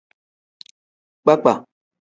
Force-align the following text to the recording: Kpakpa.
Kpakpa. 1.21 1.53